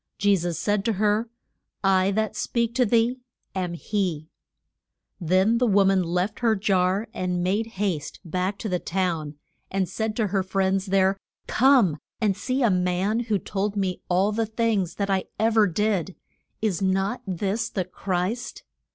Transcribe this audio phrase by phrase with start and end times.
[0.17, 1.29] Je sus said to her,
[1.83, 3.19] I that speak to thee
[3.53, 4.31] am he.
[5.19, 7.43] [Illustration: THE WO MAN AT THE WELL.] Then the wo man left her jar, and
[7.43, 9.35] made haste back to the town,
[9.69, 14.31] and said to her friends there, Come and see a man who told me all
[14.31, 16.15] the things that ever I did.
[16.63, 18.63] Is not this the Christ?